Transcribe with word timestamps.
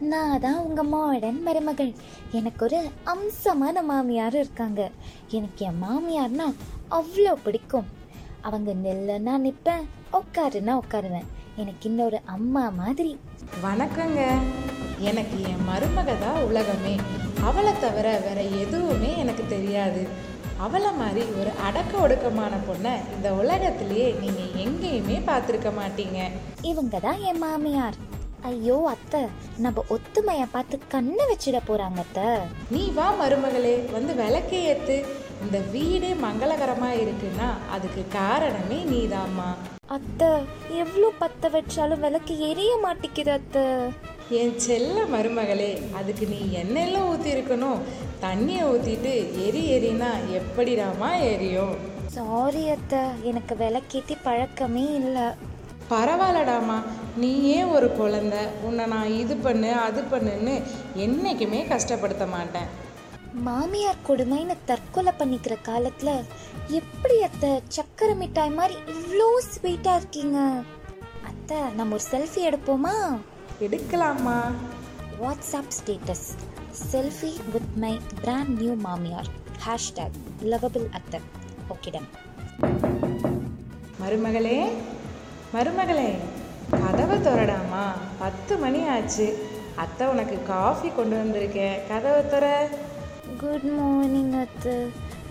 நான் 0.00 0.40
தான் 0.40 0.58
உங்க 0.58 0.82
மாடர்ன் 0.82 1.42
மருமகள். 1.42 1.94
எனக்கு 2.30 2.64
ஒரு 2.64 2.78
அம்சமான 3.04 3.82
மாமியார் 3.82 4.34
இருக்காங்க. 4.34 4.90
எனக்கு 5.30 5.66
என் 5.66 5.80
மாமியார்னா 5.82 6.46
அவ்வளோ 6.98 7.32
பிடிக்கும். 7.44 7.84
அவங்க 8.40 8.70
நெல்லுன்னா 8.72 9.34
நிற்பேன் 9.44 9.84
உட்காருன்னா 10.12 10.80
உட்காருவேன். 10.82 11.28
எனக்கு 11.56 11.88
இன்னொரு 11.90 12.20
அம்மா 12.24 12.68
மாதிரி. 12.68 13.18
வணக்கங்க. 13.62 14.20
எனக்கு 14.98 15.42
என் 15.42 15.66
மருமக 15.68 16.18
தான் 16.18 16.42
உலகமே. 16.42 16.96
அவளை 17.42 17.72
தவிர 17.80 18.18
வேற 18.26 18.42
எதுவுமே 18.42 19.16
எனக்கு 19.16 19.46
தெரியாது. 19.46 20.08
அவளை 20.56 20.92
மாதிரி 20.92 21.26
ஒரு 21.40 21.50
அடக்க 21.66 21.98
ஒடுக்கமான 21.98 22.54
பொண்ணை 22.68 22.94
இந்த 23.16 23.34
உலகத்திலேயே 23.34 24.12
நீங்கள் 24.12 24.54
எங்கேயுமே 24.66 25.18
பார்த்துருக்க 25.30 25.72
மாட்டீங்க. 25.82 26.20
இவங்க 26.62 26.98
தான் 26.98 27.18
என் 27.18 27.38
மாமியார். 27.38 28.09
ஐயோ 28.48 28.76
அத்தை 28.86 29.20
நம்ம 29.58 29.84
ஒத்துமையை 29.88 30.46
பார்த்து 30.52 30.76
கண்ணை 30.88 31.24
வச்சிட 31.30 31.58
போறாங்க 31.68 31.98
அத்தை. 31.98 32.28
நீ 32.70 32.90
வா 32.90 33.14
மருமகளே. 33.20 33.90
வந்து 33.92 34.14
விளக்கே 34.14 34.60
ஏத்து. 34.72 34.96
இந்த 35.42 35.58
வீடே 35.58 36.14
மங்களகரமா 36.14 36.90
இருக்குன்னா 37.02 37.48
அதுக்கு 37.70 38.08
காரணமே 38.08 38.78
நீதாம்மா. 38.84 39.48
அத்தை 39.86 40.30
எவ்வளோ 40.82 41.12
பத்த 41.20 41.50
வச்சாலும் 41.50 42.00
விளக்கு 42.00 42.38
எரிய 42.38 42.72
மாட்டேங்குது 42.76 43.30
அத்தை. 43.30 43.64
என் 44.40 44.56
செல்ல 44.58 45.04
மருமகளே 45.04 45.82
அதுக்கு 45.92 46.26
நீ 46.26 46.40
எண்ணெயெல்லாம் 46.62 47.08
ஊற்றி 47.08 47.30
இருக்கணும் 47.30 47.80
தண்ணியை 48.20 48.64
ஊற்றிட்டு 48.72 49.14
எரி 49.46 49.62
எரினா 49.76 50.10
எப்படிடாமா 50.40 51.10
எரியும்? 51.32 51.74
சாரி 52.08 52.68
அத்தை. 52.68 53.02
எனக்கு 53.22 53.54
விளக்கேத்தி 53.54 54.16
பழக்கமே 54.22 54.86
இல்லை. 54.94 55.28
பரவாயில்லடாமா 55.90 56.76
நீயே 57.22 57.60
ஒரு 57.74 57.88
குழந்தை 58.00 58.42
உன்னை 58.66 58.84
நான் 58.92 59.16
இது 59.22 59.34
பண்ணு 59.46 59.70
அது 59.86 60.00
பண்ணுன்னு 60.12 60.54
என்னைக்குமே 61.04 61.60
கஷ்டப்படுத்த 61.72 62.24
மாட்டேன். 62.34 62.68
மாமியார் 63.46 64.04
கொடுமைன்னு 64.08 64.54
தற்கொலை 64.68 65.12
பண்ணிக்கிற 65.18 65.54
காலத்துல 65.68 66.10
எப்படி 66.78 67.16
அத்தை 67.26 67.50
சக்கரை 67.76 68.14
மிட்டாய் 68.22 68.56
மாதிரி 68.58 68.76
இவ்வளோ 68.94 69.28
ஸ்வீட்டா 69.50 69.92
இருக்கீங்க? 70.00 70.38
அத்தை 71.30 71.58
நம்ம 71.78 71.96
ஒரு 71.98 72.04
செல்ஃபி 72.12 72.42
எடுப்போமா? 72.50 72.94
எடுக்கலாமா? 73.66 74.38
WhatsApp 75.22 75.74
status 75.78 76.26
selfie 76.92 77.32
with 77.54 77.74
my 77.84 77.94
brand 78.22 78.54
new 78.60 78.74
மாமியார். 78.86 79.30
ஹேஷ்டேக் 79.66 80.16
லவபிள் 80.52 80.88
அத்தை. 80.98 81.20
ஓகே 81.74 81.90
டன் 81.96 82.10
மருமகளே 84.02 84.56
மருமகளே 85.54 86.10
கதவை 86.70 87.16
திறடாமா? 87.18 87.84
பத்து 88.18 88.56
மணி 88.56 88.88
ஆச்சு. 88.88 89.48
அத்தை 89.74 90.06
உனக்கு 90.06 90.42
காஃபி 90.42 90.88
கொண்டு 90.88 91.16
வந்திருக்கேன் 91.16 91.78
கதவை 91.88 92.20
திற. 92.22 92.68
குட் 93.40 93.62
மார்னிங் 93.62 94.32
அத்தை. 94.32 94.74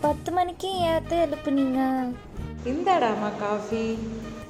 பத்து 0.00 0.32
மணிக்கு 0.32 0.70
ஏன் 0.78 0.94
அத்தை 0.94 1.18
எழுப்புனீங்க? 1.18 1.80
இந்தாடாமா 2.64 3.30
காஃபி? 3.40 3.98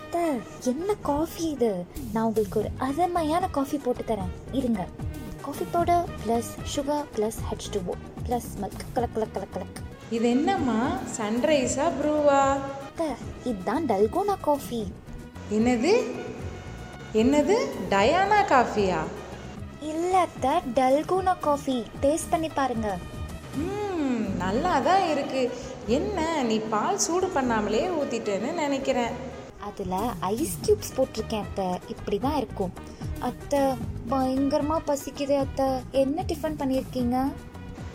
அத்தை 0.00 0.22
என்ன 0.64 0.94
காஃபி 0.94 1.44
இது? 1.44 1.86
நான் 2.12 2.24
உங்களுக்கு 2.24 2.58
ஒரு 2.58 2.70
அருமையான 2.76 3.48
காஃபி 3.48 3.78
போட்டு 3.78 4.14
தரேன். 4.14 4.34
இருங்க. 4.52 4.86
Coffee 5.42 5.64
powder 5.72 6.04
plus 6.26 6.52
sugar 6.76 7.04
plus 7.16 7.40
H 7.50 7.68
two 7.70 7.80
plus 8.28 8.48
milk 8.60 8.86
கலக் 8.94 9.14
கலக் 9.14 9.34
கலக் 9.34 9.54
கலக். 9.54 9.80
இது 10.10 10.30
என்னம்மா? 10.30 10.92
சன்ரைஸா 11.18 11.88
ப்ரூவா 12.00 12.40
அத்தை 12.86 13.06
இதுதான் 13.44 13.84
டல்கோனா 13.84 14.36
காஃபி 14.40 14.92
என்னது? 15.50 15.92
என்னது? 17.12 17.56
டயானா 17.90 18.38
காஃபியா? 18.50 19.00
இல்லை 19.80 20.20
அத்தை 20.20 20.50
டல்கோனா 20.74 21.38
காஃபி. 21.40 21.84
டேஸ்ட் 22.02 22.30
பண்ணி 22.30 22.48
பாருங்க. 22.48 22.96
ம் 23.54 24.36
நல்லா 24.36 24.80
தான் 24.80 25.08
இருக்கு. 25.08 25.50
என்ன 25.86 26.42
நீ 26.42 26.58
பால் 26.58 26.98
சூடு 26.98 27.26
பண்ணாமலே 27.26 27.82
ஊத்திட்டேன்னு 27.98 28.52
நினைக்கிறேன். 28.52 29.12
அதில் 29.68 29.94
ஐஸ் 30.20 30.58
கியூப்ஸ் 30.64 30.96
போட்டிருக்கேன் 30.96 31.44
அத்தை. 31.46 31.78
இப்படி 31.88 32.18
தான் 32.18 32.36
இருக்கும். 32.36 32.72
அத்தை 33.18 33.60
பயங்கரமாக 34.08 34.94
பசிக்குது 34.94 35.36
அத்தை. 35.38 35.68
என்ன 35.90 36.22
டிஃபன் 36.22 36.60
பண்ணியிருக்கீங்க 36.60 37.18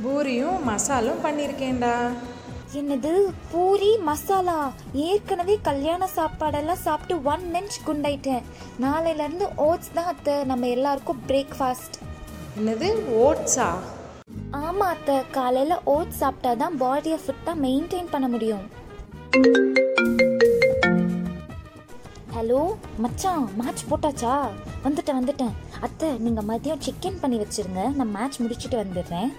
பூரியும் 0.04 0.64
மசாலும் 0.64 1.24
பண்ணியிருக்கேன்டா 1.24 1.96
என்னது? 2.80 3.12
பூரி 3.52 3.98
மசாலா? 3.98 4.72
ஏற்கனவே 4.94 5.60
கல்யாண 5.62 6.08
சாப்பாடெல்லாம் 6.16 6.84
சாப்பிட்டு 6.86 7.24
ஒன் 7.24 7.44
இன்ச் 7.54 7.78
குண்டாயிட்டேன். 7.86 8.44
நாளையிலேருந்து 8.82 9.48
ஓட்ஸ் 9.56 9.92
தான் 9.94 10.06
அத்தை. 10.06 10.44
நம்ம 10.44 10.68
எல்லாருக்கும் 10.68 11.22
பிரேக்ஃபாஸ்ட் 11.28 11.98
என்னது? 12.60 12.90
ஓட்ஸா 13.24 13.68
ஆமாம் 14.52 14.94
அத்தை. 14.94 15.18
காலையில் 15.32 15.76
ஓட்ஸ் 15.86 16.18
சாப்பிட்டா 16.18 16.54
தான் 16.54 16.80
பாடியை 16.80 17.20
ஃபிட்டாக 17.26 17.62
மெயின்டைன் 17.66 18.12
பண்ண 18.12 18.28
முடியும். 18.28 18.66
ஹலோ 22.38 22.76
மச்சான் 22.98 23.48
மேட்ச் 23.58 23.86
போட்டாச்சா? 23.92 24.36
வந்துட்டேன் 24.84 25.20
வந்துட்டேன். 25.22 25.56
அத்தை 25.82 26.10
நீங்கள் 26.18 26.50
மதியம் 26.52 26.84
சிக்கன் 26.88 27.22
பண்ணி 27.22 27.38
வச்சிருங்க. 27.38 27.96
நான் 27.96 28.16
மேட்ச் 28.18 28.42
முடிச்சுட்டு 28.42 28.84
வந்துடுறேன். 28.84 29.32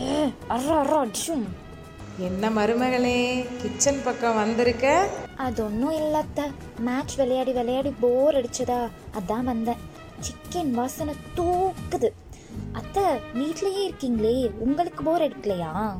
ஏ 0.00 0.24
அர்ரா 0.48 0.76
அர்ரா 0.82 0.98
அடிச்சும். 1.04 1.46
என்ன 2.18 2.50
மருமகளே 2.50 3.18
கிச்சன் 3.62 4.00
பக்கம் 4.04 4.36
வந்திருக்க? 4.36 5.08
அது 5.36 5.64
ஒன்றும் 5.64 5.96
இல்லை 5.96 6.20
அத்தை 6.20 6.44
மேட்ச் 6.80 7.14
விளையாடி 7.16 7.52
விளையாடி 7.52 7.94
போர் 8.00 8.34
அடிச்சதா? 8.34 8.88
அதான் 9.18 9.44
வந்தேன். 9.44 9.76
சிக்கன் 10.20 10.70
வாசனை 10.70 11.14
தூக்குது. 11.38 12.10
அத்தை 12.72 13.04
வீட்லயே 13.34 13.82
இருக்கீங்களே? 13.88 14.50
உங்களுக்கு 14.58 15.02
போர் 15.02 15.24
அடிக்கலையா? 15.26 15.98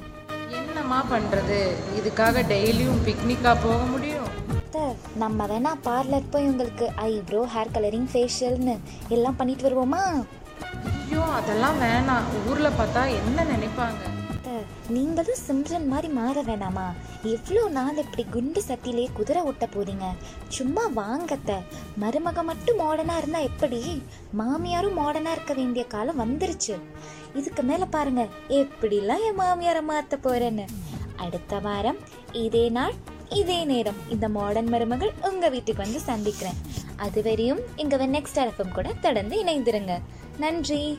என்னம்மா 0.50 1.04
பண்றது? 1.10 1.76
இதுக்காக 1.98 2.44
டெய்லியும் 2.52 3.04
பிக்னிக்கா 3.08 3.56
போக 3.62 3.78
முடியும். 3.84 4.30
அத்தை 4.56 4.84
நம்ம 5.16 5.46
வேணா 5.46 5.74
பார்லர் 5.84 6.30
போய் 6.30 6.46
உங்களுக்கு 6.46 6.90
ஐப்ரோ 6.96 7.44
ஹேர் 7.54 7.74
கலரிங் 7.76 8.10
ஃபேஷியல்னு 8.14 8.76
எல்லாம் 9.08 9.36
பண்ணிட்டு 9.36 9.68
வருவோமா? 9.68 10.24
ஐயோ 10.90 11.22
அதெல்லாம் 11.22 11.80
வேணாம். 11.80 12.28
ஊர்ல 12.48 12.68
பார்த்தா 12.68 13.04
என்ன 13.20 13.44
நினைப்பாங்க? 13.44 14.14
நீங்களும் 14.88 15.42
சிம்ரன் 15.48 15.86
மாதிரி 15.86 16.08
மாற 16.08 16.42
வேணாமா? 16.42 16.86
எவ்வளோ 17.22 17.68
நாள் 17.68 17.96
இப்படி 17.96 18.26
குண்டு 18.30 18.62
சட்டிலே 18.68 19.08
குதிரை 19.12 19.42
ஓட்ட 19.42 19.66
போறீங்க? 19.66 20.04
சும்மா 20.48 20.88
வாங்கத்த 20.96 21.58
மருமக 22.00 22.44
மட்டும் 22.44 22.80
மாடனாக 22.80 23.18
இருந்தா 23.18 23.38
எப்படி? 23.38 24.02
மாமியாரும் 24.38 24.98
மாடனாக 24.98 25.32
இருக்க 25.32 25.54
வேண்டிய 25.54 25.84
காலம் 25.84 26.20
வந்துருச்சு. 26.20 26.78
இதுக்கு 27.34 27.62
மேல 27.62 27.84
பாருங்க 27.84 28.26
எப்படிலாம் 28.48 29.24
என் 29.26 29.40
மாமியாரை 29.40 29.82
மாத்த 29.88 30.16
போறேன்னு. 30.22 30.64
அடுத்த 31.16 31.58
வாரம் 31.58 31.96
இதே 32.32 32.68
நாள் 32.68 32.94
இதே 33.28 33.64
நேரம் 33.64 34.00
இந்த 34.08 34.28
மாடர்ன் 34.28 34.68
மருமகள் 34.68 35.12
உங்க 35.30 35.48
வீட்டுக்கு 35.48 35.82
வந்து 35.82 36.00
சந்திக்கிறேன். 36.00 36.58
அதுவரையும் 36.98 37.60
இங்க 37.76 38.06
நெக்ஸ்ட் 38.06 38.40
எஃப்எம் 38.46 38.72
கூட 38.72 38.92
தொடர்ந்து 38.92 39.44
இணைந்திருங்க. 39.44 40.00
நன்றி. 40.38 40.98